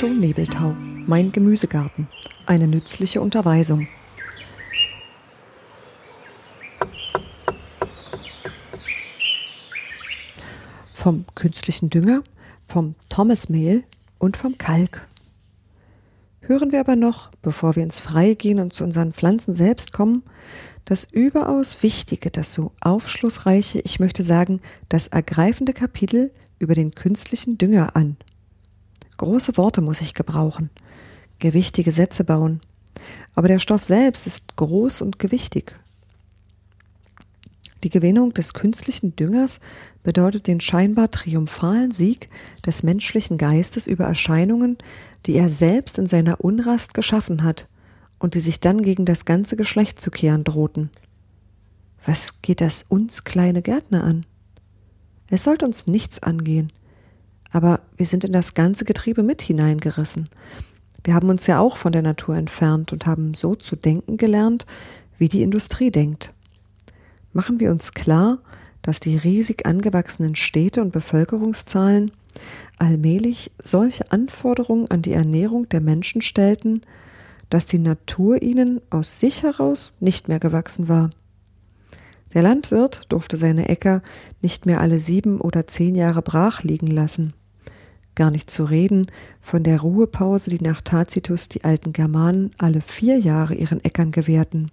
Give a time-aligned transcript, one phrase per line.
[0.00, 0.74] Otto Nebeltau,
[1.06, 2.08] Mein Gemüsegarten.
[2.46, 3.86] Eine nützliche Unterweisung.
[10.94, 12.22] Vom künstlichen Dünger,
[12.66, 13.84] vom Thomasmehl
[14.18, 15.06] und vom Kalk.
[16.40, 20.22] Hören wir aber noch, bevor wir ins Freie gehen und zu unseren Pflanzen selbst kommen,
[20.86, 27.58] das überaus wichtige, das so aufschlussreiche, ich möchte sagen, das ergreifende Kapitel über den künstlichen
[27.58, 28.16] Dünger an.
[29.20, 30.70] Große Worte muss ich gebrauchen,
[31.40, 32.62] gewichtige Sätze bauen,
[33.34, 35.78] aber der Stoff selbst ist groß und gewichtig.
[37.84, 39.60] Die Gewinnung des künstlichen Düngers
[40.02, 42.30] bedeutet den scheinbar triumphalen Sieg
[42.64, 44.78] des menschlichen Geistes über Erscheinungen,
[45.26, 47.68] die er selbst in seiner Unrast geschaffen hat
[48.20, 50.88] und die sich dann gegen das ganze Geschlecht zu kehren drohten.
[52.06, 54.24] Was geht das uns kleine Gärtner an?
[55.28, 56.72] Es sollte uns nichts angehen,
[57.52, 60.28] aber wir sind in das ganze Getriebe mit hineingerissen.
[61.04, 64.66] Wir haben uns ja auch von der Natur entfernt und haben so zu denken gelernt,
[65.18, 66.32] wie die Industrie denkt.
[67.32, 68.38] Machen wir uns klar,
[68.82, 72.10] dass die riesig angewachsenen Städte und Bevölkerungszahlen
[72.78, 76.82] allmählich solche Anforderungen an die Ernährung der Menschen stellten,
[77.50, 81.10] dass die Natur ihnen aus sich heraus nicht mehr gewachsen war.
[82.32, 84.02] Der Landwirt durfte seine Äcker
[84.40, 87.34] nicht mehr alle sieben oder zehn Jahre brach liegen lassen.
[88.20, 89.06] Gar nicht zu reden
[89.40, 94.70] von der Ruhepause, die nach Tacitus die alten Germanen alle vier Jahre ihren Äckern gewährten,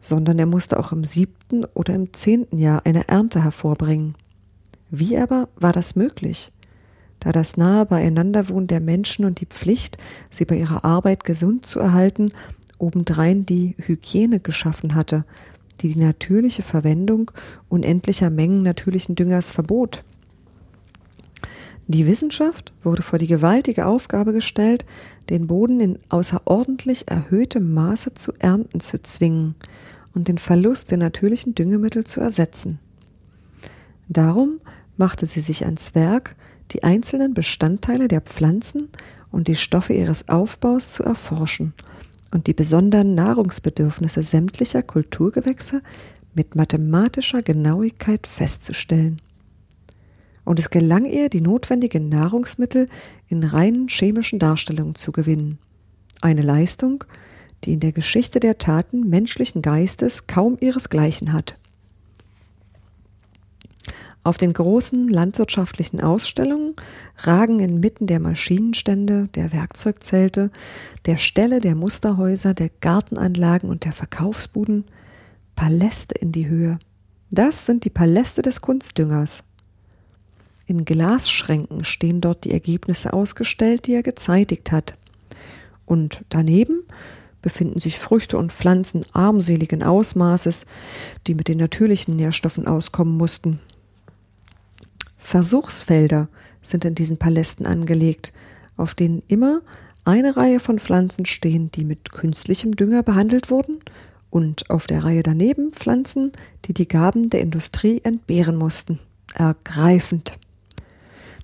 [0.00, 4.14] sondern er musste auch im siebten oder im zehnten Jahr eine Ernte hervorbringen.
[4.88, 6.52] Wie aber war das möglich?
[7.18, 9.98] da das nahe Beieinanderwohnen der Menschen und die Pflicht,
[10.30, 12.30] sie bei ihrer Arbeit gesund zu erhalten,
[12.78, 15.24] obendrein die Hygiene geschaffen hatte,
[15.80, 17.32] die die natürliche Verwendung
[17.68, 20.04] unendlicher Mengen natürlichen Düngers verbot.
[21.90, 24.84] Die Wissenschaft wurde vor die gewaltige Aufgabe gestellt,
[25.30, 29.54] den Boden in außerordentlich erhöhtem Maße zu ernten zu zwingen
[30.14, 32.78] und den Verlust der natürlichen Düngemittel zu ersetzen.
[34.10, 34.60] Darum
[34.98, 36.36] machte sie sich ans Werk,
[36.72, 38.90] die einzelnen Bestandteile der Pflanzen
[39.30, 41.72] und die Stoffe ihres Aufbaus zu erforschen
[42.34, 45.80] und die besonderen Nahrungsbedürfnisse sämtlicher Kulturgewächse
[46.34, 49.22] mit mathematischer Genauigkeit festzustellen.
[50.48, 52.88] Und es gelang ihr, die notwendigen Nahrungsmittel
[53.28, 55.58] in reinen chemischen Darstellungen zu gewinnen.
[56.22, 57.04] Eine Leistung,
[57.64, 61.58] die in der Geschichte der Taten menschlichen Geistes kaum ihresgleichen hat.
[64.22, 66.76] Auf den großen landwirtschaftlichen Ausstellungen
[67.18, 70.50] ragen inmitten der Maschinenstände, der Werkzeugzelte,
[71.04, 74.86] der Ställe, der Musterhäuser, der Gartenanlagen und der Verkaufsbuden
[75.54, 76.78] Paläste in die Höhe.
[77.30, 79.44] Das sind die Paläste des Kunstdüngers.
[80.68, 84.98] In Glasschränken stehen dort die Ergebnisse ausgestellt, die er gezeitigt hat.
[85.86, 86.82] Und daneben
[87.40, 90.66] befinden sich Früchte und Pflanzen armseligen Ausmaßes,
[91.26, 93.60] die mit den natürlichen Nährstoffen auskommen mussten.
[95.16, 96.28] Versuchsfelder
[96.60, 98.34] sind in diesen Palästen angelegt,
[98.76, 99.62] auf denen immer
[100.04, 103.78] eine Reihe von Pflanzen stehen, die mit künstlichem Dünger behandelt wurden,
[104.28, 106.32] und auf der Reihe daneben Pflanzen,
[106.66, 108.98] die die Gaben der Industrie entbehren mussten.
[109.32, 110.38] Ergreifend.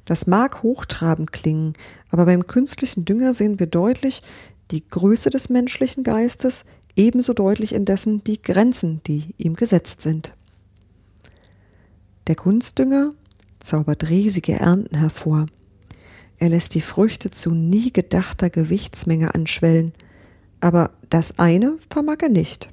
[0.05, 1.75] Das mag hochtrabend klingen,
[2.11, 4.23] aber beim künstlichen Dünger sehen wir deutlich
[4.71, 6.65] die Größe des menschlichen Geistes,
[6.97, 10.35] ebenso deutlich indessen die Grenzen, die ihm gesetzt sind.
[12.27, 13.13] Der Kunstdünger
[13.61, 15.47] zaubert riesige Ernten hervor.
[16.39, 19.93] Er lässt die Früchte zu nie gedachter Gewichtsmenge anschwellen,
[20.61, 22.69] aber das eine vermag er nicht,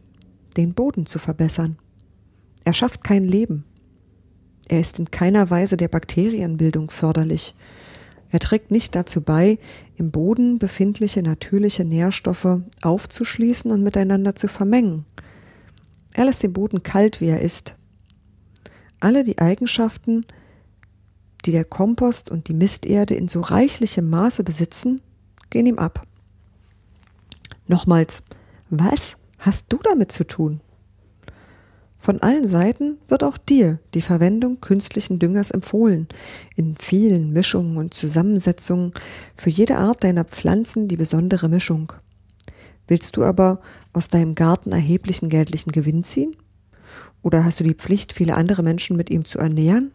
[0.58, 1.78] den Boden zu verbessern.
[2.64, 3.66] Er schafft kein Leben.
[4.72, 7.56] Er ist in keiner Weise der Bakterienbildung förderlich.
[8.30, 9.60] Er trägt nicht dazu bei,
[9.98, 15.06] im Boden befindliche natürliche Nährstoffe aufzuschließen und miteinander zu vermengen.
[16.14, 17.76] Er lässt den Boden kalt, wie er ist.
[19.02, 20.26] Alle die Eigenschaften,
[21.46, 25.02] die der Kompost und die Misterde in so reichlichem Maße besitzen,
[25.50, 26.08] gehen ihm ab.
[27.68, 28.24] Nochmals,
[28.70, 30.62] was hast du damit zu tun?
[32.02, 36.08] Von allen Seiten wird auch dir die Verwendung künstlichen Düngers empfohlen,
[36.56, 38.92] in vielen Mischungen und Zusammensetzungen,
[39.36, 41.94] für jede Art deiner Pflanzen die besondere Mischung.
[42.88, 43.62] Willst du aber
[43.94, 46.36] aus deinem Garten erheblichen geldlichen Gewinn ziehen?
[47.22, 49.92] Oder hast du die Pflicht, viele andere Menschen mit ihm zu ernähren?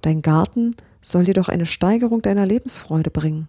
[0.00, 3.46] Dein Garten soll dir doch eine Steigerung deiner Lebensfreude bringen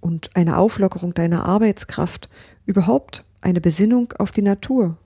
[0.00, 2.28] und eine Auflockerung deiner Arbeitskraft,
[2.64, 4.96] überhaupt eine Besinnung auf die Natur.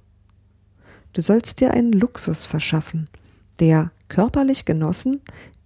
[1.13, 3.09] Du sollst dir einen Luxus verschaffen,
[3.61, 5.21] der körperlich genossen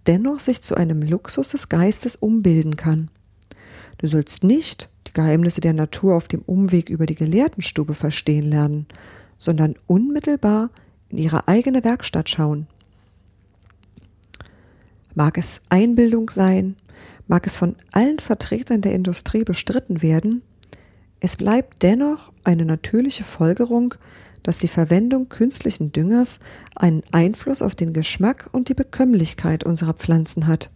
[0.07, 3.09] dennoch sich zu einem Luxus des Geistes umbilden kann.
[3.97, 8.87] Du sollst nicht die Geheimnisse der Natur auf dem Umweg über die Gelehrtenstube verstehen lernen,
[9.37, 10.69] sondern unmittelbar
[11.09, 12.67] in ihre eigene Werkstatt schauen.
[15.13, 16.75] Mag es Einbildung sein,
[17.27, 20.41] mag es von allen Vertretern der Industrie bestritten werden,
[21.19, 23.95] es bleibt dennoch eine natürliche Folgerung,
[24.43, 26.39] dass die Verwendung künstlichen Düngers
[26.75, 30.69] einen Einfluss auf den Geschmack und die Bekömmlichkeit unserer Pflanzen hat,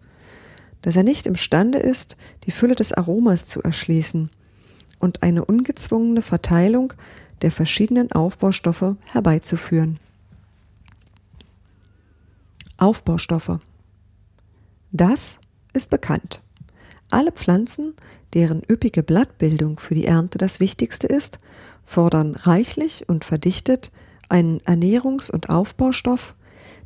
[0.81, 4.29] dass er nicht imstande ist, die Fülle des Aromas zu erschließen
[4.99, 6.93] und eine ungezwungene Verteilung
[7.41, 9.99] der verschiedenen Aufbaustoffe herbeizuführen.
[12.77, 13.59] Aufbaustoffe.
[14.91, 15.39] Das
[15.73, 16.41] ist bekannt.
[17.09, 17.93] Alle Pflanzen,
[18.33, 21.39] deren üppige Blattbildung für die Ernte das Wichtigste ist,
[21.91, 23.91] fordern reichlich und verdichtet
[24.29, 26.33] einen Ernährungs- und Aufbaustoff,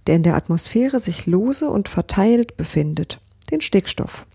[0.07, 3.21] der in der Atmosphäre sich lose und verteilt befindet,
[3.51, 4.25] den Stickstoff,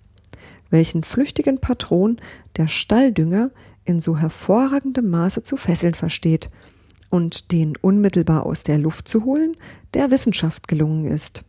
[0.71, 2.19] welchen flüchtigen Patron
[2.57, 3.51] der Stalldünger
[3.85, 6.51] in so hervorragendem Maße zu fesseln versteht
[7.11, 9.57] und den unmittelbar aus der Luft zu holen,
[9.95, 11.43] der Wissenschaft gelungen ist.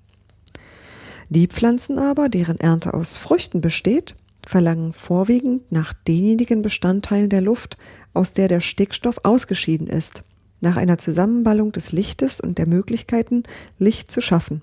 [1.30, 4.16] Die Pflanzen aber, deren Ernte aus Früchten besteht,
[4.50, 7.78] verlangen vorwiegend nach denjenigen Bestandteilen der Luft,
[8.14, 10.24] aus der der Stickstoff ausgeschieden ist,
[10.60, 13.44] nach einer Zusammenballung des Lichtes und der Möglichkeiten,
[13.78, 14.62] Licht zu schaffen,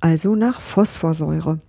[0.00, 1.60] also nach Phosphorsäure.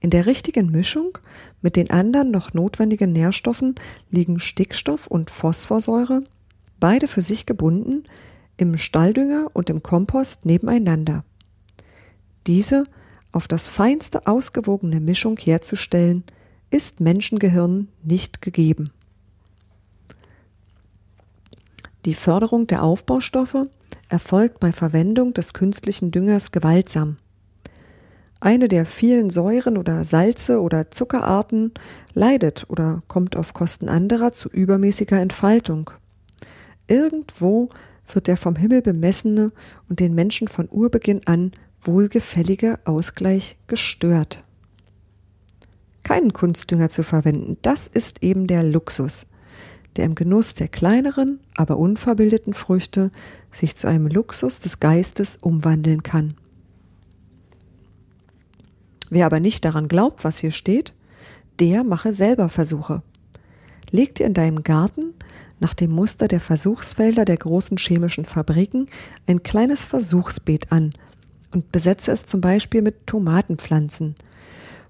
[0.00, 1.18] In der richtigen Mischung
[1.62, 3.74] mit den anderen noch notwendigen Nährstoffen
[4.10, 6.22] liegen Stickstoff und Phosphorsäure,
[6.78, 8.04] beide für sich gebunden,
[8.56, 11.24] im Stalldünger und im Kompost nebeneinander.
[12.46, 12.84] Diese
[13.36, 16.24] auf das feinste ausgewogene Mischung herzustellen,
[16.70, 18.90] ist Menschengehirn nicht gegeben.
[22.06, 23.66] Die Förderung der Aufbaustoffe
[24.08, 27.18] erfolgt bei Verwendung des künstlichen Düngers gewaltsam.
[28.40, 31.74] Eine der vielen Säuren oder Salze oder Zuckerarten
[32.14, 35.90] leidet oder kommt auf Kosten anderer zu übermäßiger Entfaltung.
[36.86, 37.68] Irgendwo
[38.08, 39.52] wird der vom Himmel bemessene
[39.90, 41.52] und den Menschen von Urbeginn an
[41.86, 44.42] wohlgefällige Ausgleich gestört.
[46.02, 49.26] Keinen Kunstdünger zu verwenden, das ist eben der Luxus,
[49.96, 53.10] der im Genuss der kleineren, aber unverbildeten Früchte
[53.50, 56.34] sich zu einem Luxus des Geistes umwandeln kann.
[59.08, 60.94] Wer aber nicht daran glaubt, was hier steht,
[61.60, 63.02] der mache selber Versuche.
[63.90, 65.14] Leg dir in deinem Garten
[65.58, 68.86] nach dem Muster der Versuchsfelder der großen chemischen Fabriken
[69.26, 70.92] ein kleines Versuchsbeet an
[71.52, 74.14] und besetze es zum Beispiel mit Tomatenpflanzen,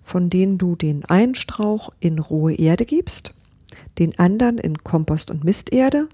[0.03, 3.35] von denen du den einen Strauch in rohe Erde gibst,
[3.99, 6.09] den anderen in Kompost und Misterde,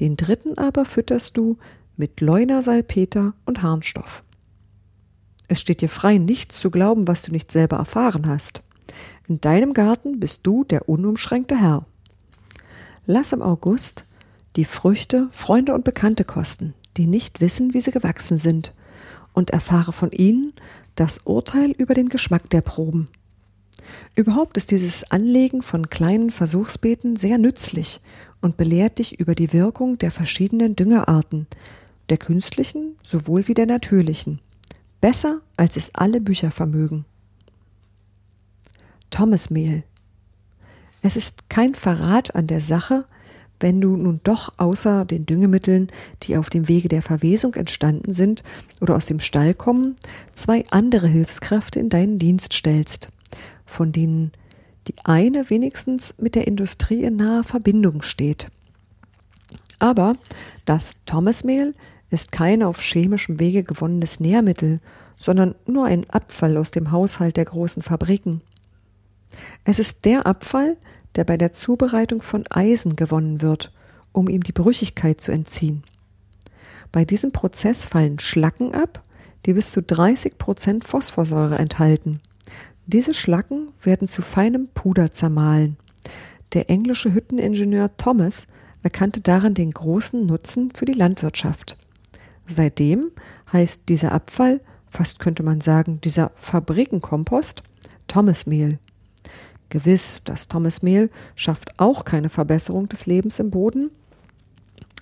[0.00, 1.56] den dritten aber fütterst du
[1.96, 4.22] mit Leuna, Salpeter und Harnstoff.
[5.48, 8.62] Es steht dir frei, nichts zu glauben, was du nicht selber erfahren hast.
[9.28, 11.86] In deinem Garten bist du der unumschränkte Herr.
[13.06, 14.04] Lass im August
[14.56, 18.72] die Früchte Freunde und Bekannte kosten, die nicht wissen, wie sie gewachsen sind,
[19.36, 20.54] und erfahre von ihnen
[20.96, 23.08] das Urteil über den Geschmack der Proben.
[24.14, 28.00] Überhaupt ist dieses Anlegen von kleinen Versuchsbeeten sehr nützlich
[28.40, 31.46] und belehrt dich über die Wirkung der verschiedenen Düngerarten,
[32.08, 34.40] der künstlichen sowohl wie der natürlichen.
[35.02, 37.04] Besser als es alle Bücher vermögen.
[39.10, 39.84] Thomasmehl.
[41.02, 43.04] Es ist kein Verrat an der Sache,
[43.60, 45.90] wenn du nun doch außer den Düngemitteln,
[46.22, 48.42] die auf dem Wege der Verwesung entstanden sind
[48.80, 49.96] oder aus dem Stall kommen,
[50.32, 53.08] zwei andere Hilfskräfte in deinen Dienst stellst,
[53.64, 54.32] von denen
[54.88, 58.46] die eine wenigstens mit der Industrie in naher Verbindung steht.
[59.78, 60.14] Aber
[60.64, 61.74] das Thomasmehl
[62.10, 64.80] ist kein auf chemischem Wege gewonnenes Nährmittel,
[65.18, 68.42] sondern nur ein Abfall aus dem Haushalt der großen Fabriken.
[69.64, 70.76] Es ist der Abfall,
[71.16, 73.72] der bei der Zubereitung von Eisen gewonnen wird,
[74.12, 75.82] um ihm die Brüchigkeit zu entziehen.
[76.92, 79.02] Bei diesem Prozess fallen Schlacken ab,
[79.44, 82.20] die bis zu 30 Prozent Phosphorsäure enthalten.
[82.86, 85.76] Diese Schlacken werden zu feinem Puder zermahlen.
[86.52, 88.46] Der englische Hütteningenieur Thomas
[88.82, 91.76] erkannte darin den großen Nutzen für die Landwirtschaft.
[92.46, 93.10] Seitdem
[93.52, 97.62] heißt dieser Abfall, fast könnte man sagen, dieser Fabrikenkompost,
[98.06, 98.78] Thomasmehl.
[99.68, 103.90] Gewiss, das Thomasmehl schafft auch keine Verbesserung des Lebens im Boden,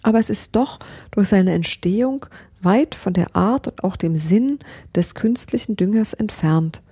[0.03, 0.79] aber es ist doch
[1.11, 2.27] durch seine Entstehung
[2.63, 4.59] weit von der Art und auch dem Sinn
[4.95, 6.83] des künstlichen Düngers entfernt,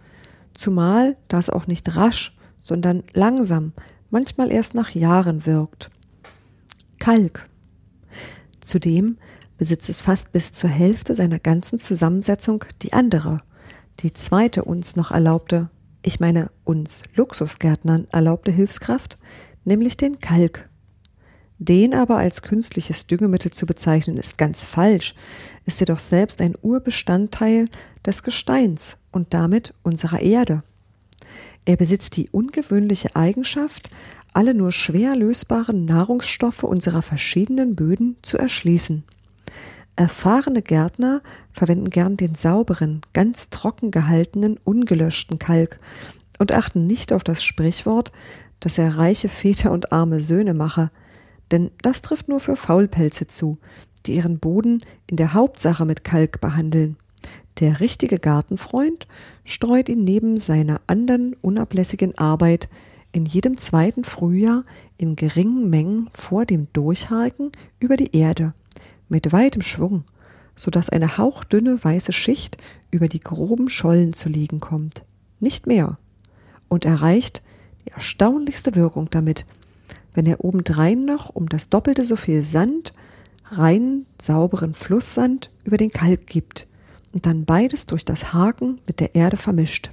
[0.55, 3.73] zumal das auch nicht rasch, sondern langsam,
[4.11, 5.91] manchmal erst nach Jahren wirkt.
[6.99, 7.49] Kalk.
[8.61, 9.19] Zudem
[9.59, 13.39] besitzt es fast bis zur Hälfte seiner ganzen Zusammensetzung die andere,
[14.01, 15.69] die zweite uns noch erlaubte
[16.05, 19.19] Ich meine uns Luxusgärtnern erlaubte Hilfskraft,
[19.65, 20.69] nämlich den Kalk.
[21.59, 25.15] Den aber als künstliches Düngemittel zu bezeichnen, ist ganz falsch,
[25.65, 27.67] ist jedoch selbst ein Urbestandteil
[28.05, 30.65] des Gesteins und damit unserer Erde.
[31.67, 33.91] Er besitzt die ungewöhnliche Eigenschaft,
[34.33, 39.05] alle nur schwer lösbaren Nahrungsstoffe unserer verschiedenen Böden zu erschließen.
[39.97, 41.21] Erfahrene Gärtner
[41.53, 45.79] verwenden gern den sauberen, ganz trocken gehaltenen, ungelöschten Kalk
[46.39, 48.11] und achten nicht auf das Sprichwort,
[48.61, 50.91] dass er reiche Väter und arme Söhne mache,
[51.51, 53.59] denn das trifft nur für Faulpelze zu,
[54.07, 56.97] die ihren Boden in der Hauptsache mit Kalk behandeln.
[57.61, 59.07] Der richtige Gartenfreund
[59.45, 62.69] streut ihn neben seiner anderen unablässigen Arbeit
[63.13, 64.65] in jedem zweiten Frühjahr
[64.97, 68.55] in geringen Mengen vor dem Durchharken über die Erde,
[69.13, 70.05] mit weitem Schwung,
[70.57, 72.57] so dass eine hauchdünne weiße Schicht
[72.91, 75.05] über die groben Schollen zu liegen kommt.
[75.39, 75.99] Nicht mehr.
[76.69, 77.43] Und erreicht
[77.85, 79.45] die erstaunlichste Wirkung damit,
[80.15, 82.95] wenn er obendrein noch um das Doppelte so viel Sand,
[83.51, 86.67] reinen, sauberen Flusssand über den Kalk gibt
[87.13, 89.91] und dann beides durch das Haken mit der Erde vermischt.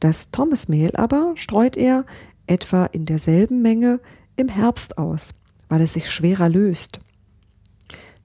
[0.00, 2.04] Das Thomasmehl aber streut er
[2.46, 4.00] etwa in derselben Menge
[4.36, 5.32] im Herbst aus,
[5.70, 7.00] weil es sich schwerer löst.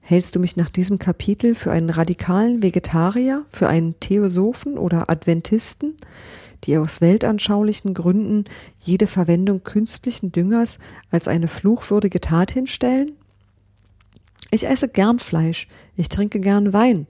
[0.08, 5.98] Hältst du mich nach diesem Kapitel für einen radikalen Vegetarier, für einen Theosophen oder Adventisten,
[6.64, 8.46] die aus weltanschaulichen Gründen
[8.82, 10.78] jede Verwendung künstlichen Düngers
[11.10, 13.12] als eine fluchwürdige Tat hinstellen?
[14.50, 17.06] Ich esse gern Fleisch, ich trinke gern Wein,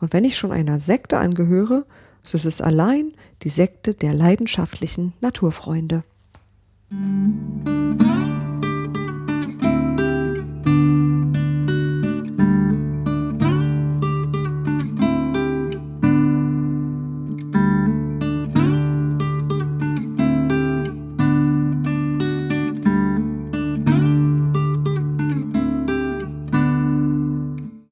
[0.00, 1.86] und wenn ich schon einer Sekte angehöre,
[2.24, 6.02] so ist es allein die Sekte der leidenschaftlichen Naturfreunde.
[6.90, 7.79] Musik